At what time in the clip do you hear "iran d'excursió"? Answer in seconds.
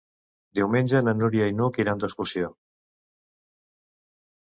1.83-2.49